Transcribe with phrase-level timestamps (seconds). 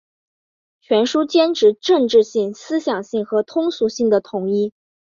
[0.79, 4.73] 全书坚持政治性、思想性和通俗性的统一